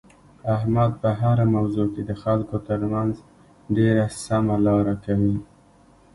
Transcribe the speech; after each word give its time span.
احمد 0.55 0.91
په 1.01 1.09
هره 1.21 1.45
موضوع 1.55 1.87
کې 1.93 2.01
د 2.09 2.11
خلکو 2.23 2.55
ترمنځ 2.67 3.13
ډېره 3.75 4.05
سمه 4.25 4.55
لاره 4.65 4.95
کوي. 5.05 5.35